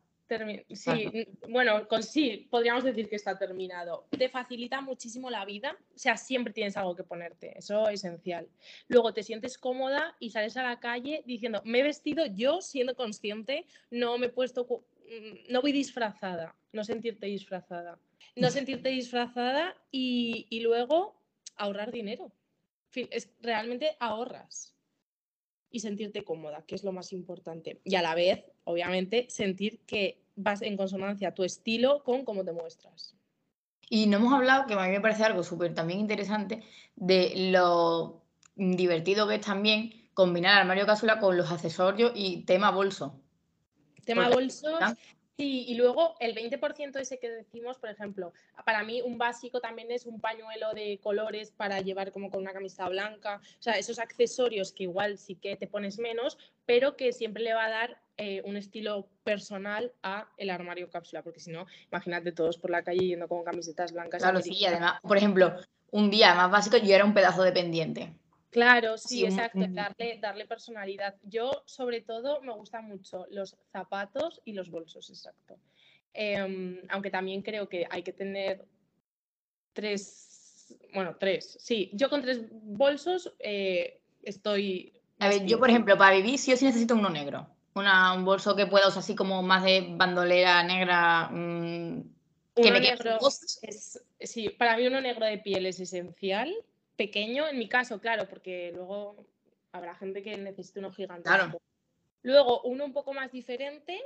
[0.74, 4.08] sí, bueno, con, sí, podríamos decir que está terminado.
[4.10, 8.48] Te facilita muchísimo la vida, o sea, siempre tienes algo que ponerte, eso es esencial.
[8.88, 12.96] Luego te sientes cómoda y sales a la calle diciendo, me he vestido yo siendo
[12.96, 18.00] consciente, no me he puesto, mm, no voy disfrazada, no sentirte disfrazada.
[18.36, 21.16] No sentirte disfrazada y, y luego
[21.56, 22.32] ahorrar dinero.
[22.96, 24.73] Es, realmente ahorras
[25.74, 27.82] y sentirte cómoda, que es lo más importante.
[27.84, 32.54] Y a la vez, obviamente, sentir que vas en consonancia tu estilo con cómo te
[32.54, 33.16] muestras.
[33.90, 36.64] Y no hemos hablado, que a mí me parece algo súper también interesante,
[36.96, 38.22] de lo
[38.56, 43.20] divertido que es también combinar el armario cápsula con los accesorios y tema bolso.
[44.06, 44.78] Tema bolso
[45.38, 48.34] Sí, y luego el 20% ese que decimos, por ejemplo,
[48.66, 52.54] para mí un básico también es un pañuelo de colores para llevar como con una
[52.54, 57.14] camisa blanca, o sea, esos accesorios que igual sí que te pones menos, pero que
[57.14, 61.50] siempre le va a dar eh, un estilo personal a el armario cápsula, porque si
[61.50, 64.22] no, imagínate todos por la calle yendo con camisetas blancas.
[64.22, 65.56] Claro, sí, y además, por ejemplo,
[65.90, 68.14] un día más básico yo era un pedazo de pendiente.
[68.54, 71.16] Claro, sí, exacto, darle, darle personalidad.
[71.24, 75.58] Yo, sobre todo, me gustan mucho los zapatos y los bolsos, exacto.
[76.14, 78.64] Em, aunque también creo que hay que tener
[79.74, 84.94] tres, bueno, tres, sí, yo con tres bolsos eh, estoy...
[85.18, 87.48] A ver, yo, por ejemplo, para vivir sí o sí necesito uno negro.
[87.74, 91.28] Una, un bolso que pueda usar así como más de bandolera negra.
[91.32, 92.04] Mm,
[92.56, 93.18] que me negro
[94.20, 96.54] sí, para mí uno negro de piel es esencial
[96.96, 99.26] pequeño, en mi caso, claro, porque luego
[99.72, 101.30] habrá gente que necesite uno gigante.
[102.22, 104.00] Luego, uno un poco más diferente,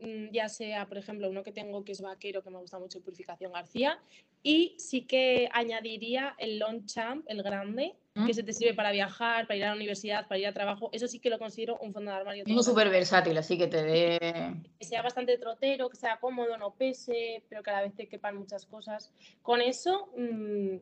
[0.00, 3.00] mm, ya sea, por ejemplo, uno que tengo que es vaquero, que me gusta mucho,
[3.00, 3.98] Purificación García,
[4.42, 8.34] y sí que añadiría el Longchamp, el grande, que mm.
[8.34, 10.90] se te sirve para viajar, para ir a la universidad, para ir a trabajo.
[10.92, 12.44] Eso sí que lo considero un fondo de armario.
[12.46, 14.18] Uno súper versátil, así que te dé...
[14.78, 18.06] Que sea bastante trotero, que sea cómodo, no pese, pero que a la vez te
[18.06, 19.12] quepan muchas cosas.
[19.42, 20.10] Con eso...
[20.16, 20.76] Mm,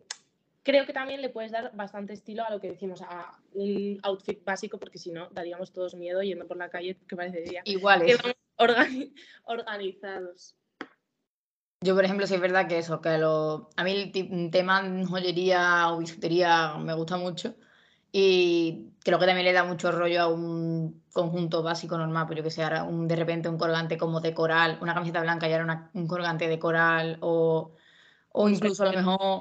[0.63, 4.45] creo que también le puedes dar bastante estilo a lo que decimos, a un outfit
[4.45, 8.07] básico, porque si no, daríamos todos miedo yendo por la calle, que parecería Iguales.
[8.07, 8.37] que vamos
[9.45, 10.57] organizados.
[11.81, 15.91] Yo, por ejemplo, sí es verdad que eso, que lo, a mí el tema joyería
[15.91, 17.57] o bisutería me gusta mucho
[18.13, 22.55] y creo que también le da mucho rollo a un conjunto básico normal, pero pues
[22.55, 25.91] que sea un, de repente un colgante como de coral, una camiseta blanca y ahora
[25.95, 27.73] un colgante de coral o,
[28.31, 29.41] o incluso a lo mejor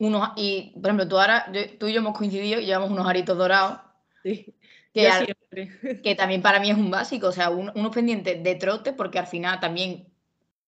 [0.00, 3.36] unos, y por ejemplo, tú ahora, tú y yo hemos coincidido y llevamos unos aritos
[3.36, 3.80] dorados.
[4.22, 4.54] Sí.
[4.92, 5.36] Que,
[6.02, 9.26] que, también para mí es un básico, o sea, unos pendientes de trote, porque al
[9.26, 10.08] final también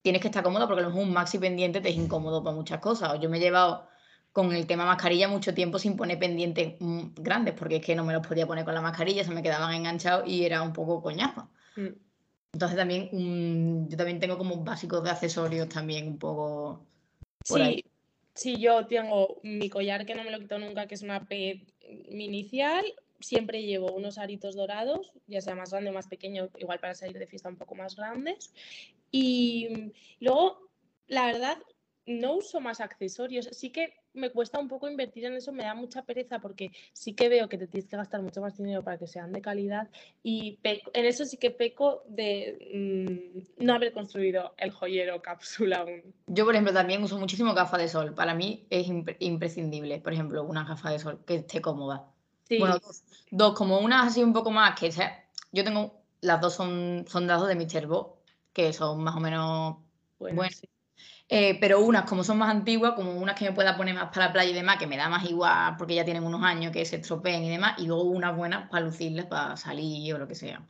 [0.03, 2.55] tienes que estar cómodo, porque a lo mejor un maxi pendiente te es incómodo para
[2.55, 3.15] muchas cosas.
[3.15, 3.89] O yo me he llevado
[4.33, 8.05] con el tema mascarilla mucho tiempo sin poner pendientes mm, grandes, porque es que no
[8.05, 11.03] me los podía poner con la mascarilla, se me quedaban enganchados y era un poco
[11.03, 11.49] coñazo.
[11.77, 11.89] Mm.
[12.53, 16.85] Entonces también yo también tengo como básicos de accesorios también un poco
[17.45, 17.85] sí,
[18.35, 21.67] Sí, yo tengo mi collar que no me lo quito nunca, que es una P
[22.09, 22.85] inicial.
[23.21, 27.19] Siempre llevo unos aritos dorados, ya sea más grande o más pequeño, igual para salir
[27.19, 28.53] de fiesta un poco más grandes.
[29.11, 30.71] Y luego,
[31.07, 31.59] la verdad,
[32.07, 33.49] no uso más accesorios.
[33.53, 37.15] Sí que me cuesta un poco invertir en eso, me da mucha pereza porque sí
[37.15, 39.89] que veo que te tienes que gastar mucho más dinero para que sean de calidad
[40.23, 46.03] y en eso sí que peco de mm, no haber construido el joyero cápsula aún.
[46.27, 48.15] Yo, por ejemplo, también uso muchísimo gafas de sol.
[48.15, 48.87] Para mí es
[49.19, 52.07] imprescindible, por ejemplo, una gafa de sol que esté cómoda.
[52.59, 52.79] Bueno,
[53.31, 57.27] dos, como una así un poco más, que sea, yo tengo, las dos son, son
[57.27, 57.87] dados de Mr.
[57.87, 58.19] Bo,
[58.53, 59.77] que son más o menos
[60.19, 60.63] buenas.
[61.29, 64.27] Eh, pero unas, como son más antiguas, como unas que me pueda poner más para
[64.27, 66.85] la playa y demás, que me da más igual porque ya tienen unos años que
[66.85, 70.35] se estropeen y demás, y luego unas buenas para lucirlas, para salir o lo que
[70.35, 70.63] sea.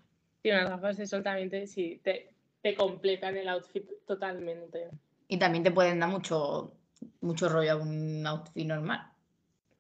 [0.43, 4.89] Y unas gafas de sol también te, sí, te, te completan el outfit totalmente.
[5.29, 6.75] Y también te pueden dar mucho,
[7.21, 9.11] mucho rollo a un outfit normal.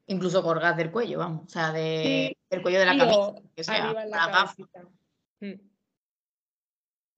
[0.06, 1.46] Incluso colgar del cuello, vamos.
[1.46, 3.35] O sea, de, del cuello de la camisa.
[3.54, 4.54] Que sea, la, gafa.
[5.40, 5.52] Mm.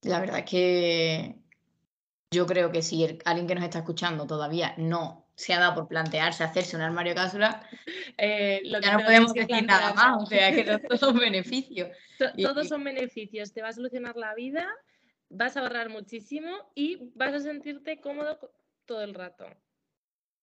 [0.02, 1.43] La verdad es que
[2.34, 5.88] yo creo que si alguien que nos está escuchando todavía no se ha dado por
[5.88, 7.62] plantearse hacerse un armario cápsula,
[8.18, 11.88] eh, ya no podemos decir nada más, o sea, que todos son beneficios.
[12.36, 14.66] todos son beneficios, te va a solucionar la vida,
[15.30, 18.38] vas a ahorrar muchísimo y vas a sentirte cómodo
[18.84, 19.46] todo el rato.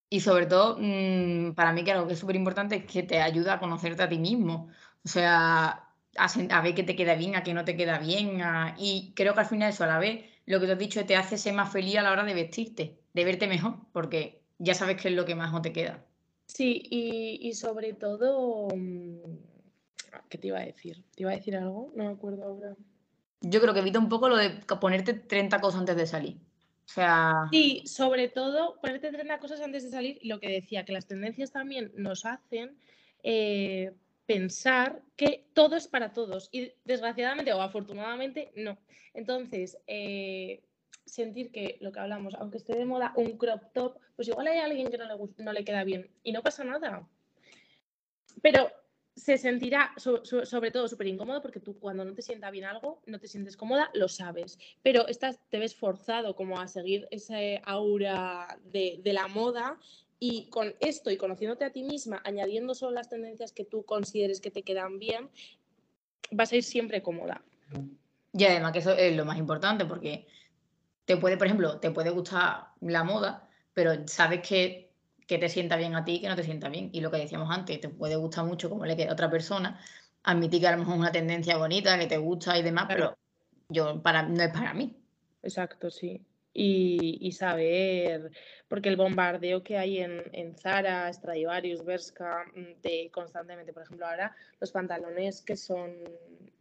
[0.10, 3.21] Y sobre todo, mm, para mí que algo que es súper importante es que te
[3.21, 4.67] ayuda a conocerte a ti mismo.
[5.06, 8.41] O sea, a, ver qué te queda bien, a qué no te queda bien.
[8.77, 11.16] y creo que al final eso a la vez lo que te has dicho te
[11.16, 15.02] hace ser más feliz a la hora de vestirte, de verte mejor, porque ya sabes
[15.02, 16.04] qué es lo que más te queda.
[16.46, 19.20] Sí, y, sobre todo, mm,
[20.28, 21.02] ¿qué te iba a decir?
[21.16, 21.94] ¿Te iba a decir algo?
[21.96, 22.76] No me acuerdo ahora.
[23.40, 24.50] Yo creo que evita un poco lo de
[24.82, 26.36] ponerte 30 cosas antes de salir.
[26.86, 27.48] O sea...
[27.50, 31.54] Sí, sobre todo ponerte 30 cosas antes de salir, lo que decía, que las tendencias
[31.54, 32.78] también nos hacen
[33.24, 33.94] eh,
[34.34, 38.78] pensar que todo es para todos y desgraciadamente o afortunadamente no.
[39.13, 40.63] Entonces, eh,
[41.06, 44.60] sentir que lo que hablamos, aunque esté de moda un crop top, pues igual hay
[44.60, 47.08] alguien que no le, no le queda bien y no pasa nada.
[48.41, 48.72] Pero
[49.13, 53.20] se sentirá sobre todo súper incómodo porque tú cuando no te sienta bien algo, no
[53.20, 54.58] te sientes cómoda, lo sabes.
[54.82, 59.78] Pero estás, te ves forzado como a seguir ese aura de, de la moda
[60.23, 64.39] y con esto y conociéndote a ti misma, añadiendo solo las tendencias que tú consideres
[64.39, 65.31] que te quedan bien,
[66.29, 67.43] vas a ir siempre cómoda.
[68.31, 70.27] Y además que eso es lo más importante porque
[71.05, 74.91] te puede, por ejemplo, te puede gustar la moda, pero sabes que,
[75.25, 76.91] que te sienta bien a ti y que no te sienta bien.
[76.93, 79.79] Y lo que decíamos antes, te puede gustar mucho como le queda a otra persona,
[80.21, 83.17] admitir que a lo mejor es una tendencia bonita, que te gusta y demás, pero
[83.69, 84.95] yo para, no es para mí.
[85.41, 86.23] Exacto, sí
[86.54, 88.32] y, saber,
[88.68, 94.06] porque el bombardeo que hay en, en Zara, Stradivarius, Berska, mm, de constantemente, por ejemplo,
[94.06, 95.96] ahora los pantalones que son,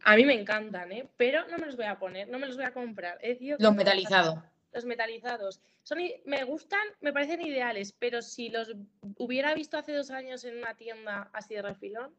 [0.04, 1.08] a mí me encantan, ¿eh?
[1.16, 3.18] pero no me los voy a poner, no me los voy a comprar.
[3.58, 4.38] los metalizados.
[4.72, 5.60] Los metalizados.
[5.82, 8.72] Son, me gustan, me parecen ideales, pero si los
[9.16, 12.14] hubiera visto hace dos años en una tienda así de refilón,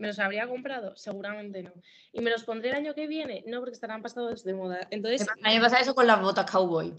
[0.00, 0.96] ¿Me los habría comprado?
[0.96, 1.72] Seguramente no.
[2.12, 3.44] ¿Y me los pondré el año que viene?
[3.46, 4.88] No, porque estarán pasados de moda.
[4.90, 6.92] Entonces, a mí me pasa eso con las botas cowboy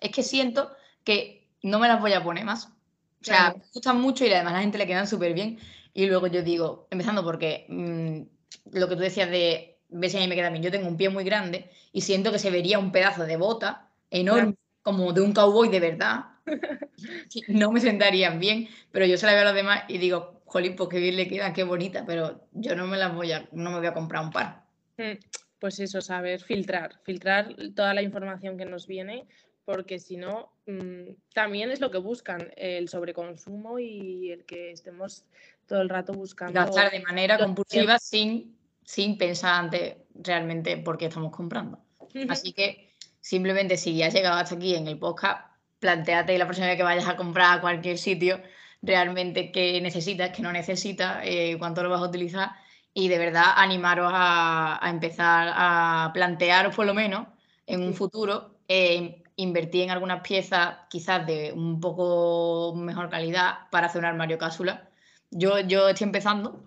[0.00, 0.70] es que siento
[1.02, 2.66] que no me las voy a poner más.
[2.66, 5.58] O sea, me gustan mucho y además a la gente le quedan súper bien.
[5.94, 10.20] Y luego yo digo, empezando porque mm, lo que tú decías de ver si a
[10.20, 12.78] mí me queda bien, yo tengo un pie muy grande y siento que se vería
[12.78, 16.24] un pedazo de bota enorme, como de un cowboy de verdad.
[17.48, 20.76] no me sentarían bien, pero yo se la veo a los demás y digo, jolín,
[20.76, 23.72] pues qué bien le queda, qué bonita, pero yo no me las voy a, no
[23.72, 24.62] me voy a comprar un par.
[24.98, 25.18] Mm,
[25.58, 29.26] pues eso, saber filtrar, filtrar toda la información que nos viene
[29.64, 35.24] porque si no, mm, también es lo que buscan, el sobreconsumo y el que estemos
[35.66, 36.52] todo el rato buscando.
[36.52, 41.80] Gastar de manera compulsiva sin, sin pensar antes realmente por qué estamos comprando.
[42.28, 45.48] Así que simplemente si ya has llegado hasta aquí en el podcast,
[45.80, 48.40] planteate la próxima vez que vayas a comprar a cualquier sitio
[48.84, 52.52] realmente qué necesitas, qué no necesitas, eh, cuánto lo vas a utilizar
[52.92, 57.26] y de verdad animaros a, empezar a plantearos por lo menos
[57.66, 63.88] en un futuro eh, invertir en algunas piezas quizás de un poco mejor calidad para
[63.88, 64.88] hacer un armario cápsula.
[65.30, 66.62] Yo, yo estoy empezando,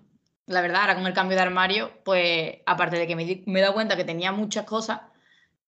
[0.48, 3.62] la verdad, ahora con el cambio de armario, pues aparte de que me, me he
[3.62, 5.02] dado cuenta que tenía muchas cosas,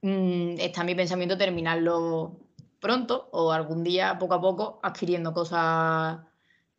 [0.01, 2.39] mmm, está mi pensamiento terminarlo
[2.81, 6.19] pronto o algún día, poco a poco, adquiriendo cosas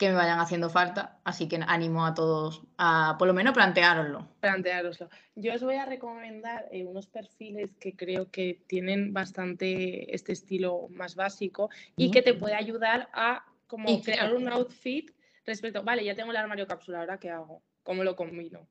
[0.01, 4.27] que me vayan haciendo falta, así que animo a todos a por lo menos planteároslo.
[4.41, 5.11] Planteároslo.
[5.35, 10.89] Yo os voy a recomendar eh, unos perfiles que creo que tienen bastante este estilo
[10.89, 15.11] más básico y que te puede ayudar a como crear un outfit
[15.45, 18.67] respecto, vale, ya tengo el armario cápsula, ahora qué hago, cómo lo combino.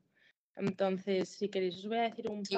[0.56, 2.56] Entonces, si queréis os voy a decir un sí,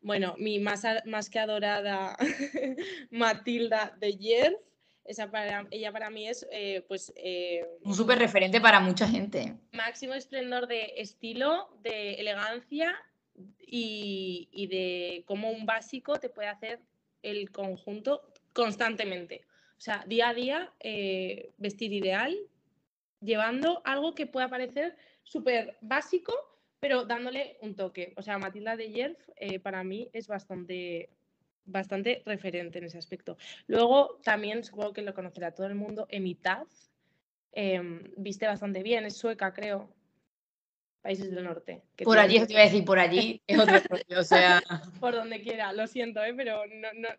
[0.00, 2.16] Bueno, mi más, más que adorada
[3.10, 4.60] Matilda de Yerf
[5.08, 7.12] esa para, ella para mí es eh, pues...
[7.16, 9.54] Eh, un súper referente para mucha gente.
[9.72, 12.94] Máximo esplendor de estilo, de elegancia
[13.58, 16.80] y, de cómo un básico te puede hacer
[17.22, 19.46] el conjunto constantemente.
[19.78, 22.36] O sea, día a día, eh, vestir ideal,
[23.20, 26.34] llevando algo que pueda parecer súper básico,
[26.80, 28.12] pero dándole un toque.
[28.16, 29.18] O sea, Matilda de Yerf
[29.62, 31.08] para mí es bastante,
[31.68, 33.36] bastante referente en ese aspecto.
[33.66, 36.90] Luego también supongo que lo conocerá todo el mundo, Emitaz,
[37.52, 39.94] em, viste bastante bien, es sueca creo,
[41.02, 41.82] países del norte.
[42.04, 43.78] por allí, te iba a decir, por allí es otro
[44.18, 44.60] o sea...
[45.00, 46.34] por donde quiera, lo siento, ¿eh?
[46.34, 46.62] pero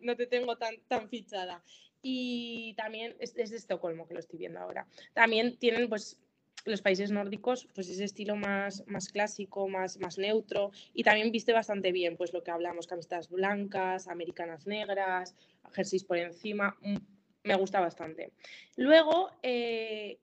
[0.01, 1.63] no, te tengo tan, tan fichada.
[2.01, 4.87] Y también es, es de Estocolmo que lo estoy viendo ahora.
[5.13, 6.19] También tienen pues
[6.65, 11.53] los países nórdicos, pues ese estilo más, más clásico, más, más neutro, y también viste
[11.53, 15.35] bastante bien, pues lo que hablamos, camisetas blancas, americanas negras,
[15.71, 16.97] jerseys por encima, mm,
[17.43, 18.33] me gusta bastante.
[18.75, 20.19] Luego, eh,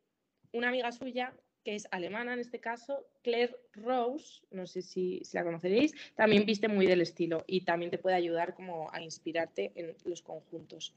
[0.53, 5.37] una amiga suya, que es alemana en este caso, Claire Rose, no sé si, si,
[5.37, 9.73] la conoceréis, también viste muy del estilo y también te puede ayudar como a inspirarte
[9.75, 10.95] en los conjuntos.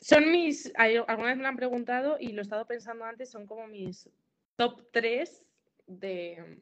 [0.00, 3.46] Son mis, alguna vez me lo han preguntado y lo he estado pensando antes, son
[3.46, 4.08] como mis
[4.56, 5.44] top 3
[5.86, 6.58] de,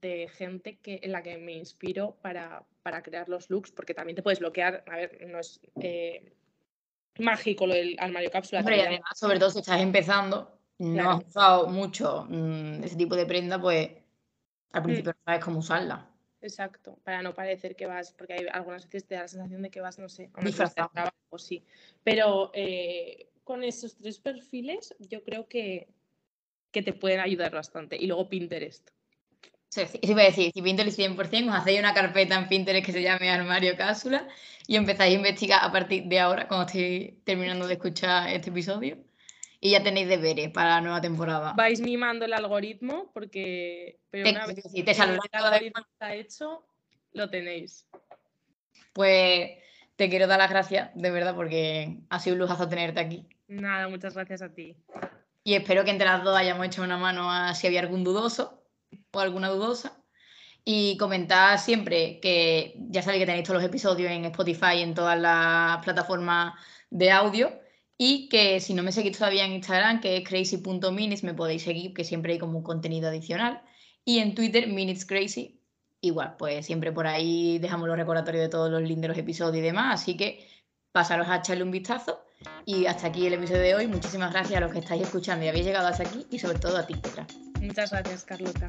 [0.00, 4.16] de gente que, en la que me inspiro para, para, crear los looks, porque también
[4.16, 6.32] te puedes bloquear, a ver, no es eh,
[7.18, 8.60] mágico lo del armario cápsula.
[8.60, 13.26] Hombre, además, sobre todo si estás empezando, no has usado mucho mm, ese tipo de
[13.26, 13.90] prenda, pues
[14.72, 14.84] al mm.
[14.84, 16.10] principio no sabes cómo usarla.
[16.40, 19.70] Exacto, para no parecer que vas, porque hay algunas veces te da la sensación de
[19.70, 21.62] que vas, no sé, a trabajo, sí.
[22.02, 25.88] Pero eh, con esos tres perfiles yo creo que,
[26.70, 27.96] que te pueden ayudar bastante.
[27.96, 28.90] Y luego Pinterest.
[29.68, 32.92] Sí, sí, iba a decir, si Pinterest 100%, os hacéis una carpeta en Pinterest que
[32.92, 34.28] se llame Armario Cápsula
[34.68, 38.98] y empezáis a investigar a partir de ahora, cuando estoy terminando de escuchar este episodio
[39.60, 41.54] y ya tenéis deberes para la nueva temporada.
[41.56, 46.64] Vais mimando el algoritmo porque pero una vez que el algoritmo está hecho,
[47.12, 47.88] lo tenéis.
[48.92, 49.52] Pues
[49.96, 53.26] te quiero dar las gracias, de verdad, porque ha sido un lujazo tenerte aquí.
[53.48, 54.76] Nada, muchas gracias a ti.
[55.44, 58.62] Y espero que entre las dos hayamos hecho una mano a si había algún dudoso
[59.12, 60.00] o alguna dudosa.
[60.64, 64.94] Y comentad siempre que ya sabéis que tenéis todos los episodios en Spotify y en
[64.94, 66.54] todas las plataformas
[66.88, 67.52] de audio
[67.98, 71.92] y que si no me seguís todavía en Instagram, que es crazy.minutes, me podéis seguir,
[71.92, 73.62] que siempre hay como un contenido adicional.
[74.04, 75.60] Y en Twitter, minutescrazy,
[76.06, 79.56] igual, pues siempre por ahí dejamos los recordatorios de todos los links de los episodios
[79.56, 80.02] y demás.
[80.02, 80.46] Así que
[80.92, 82.20] pasaros a echarle un vistazo.
[82.66, 83.86] Y hasta aquí el episodio de hoy.
[83.86, 86.76] Muchísimas gracias a los que estáis escuchando y habéis llegado hasta aquí y sobre todo
[86.76, 87.26] a ti, Petra.
[87.60, 88.68] Muchas gracias, Carlota.